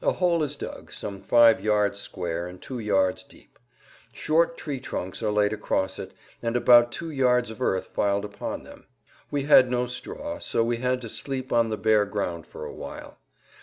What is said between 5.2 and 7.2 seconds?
are laid across it, and about two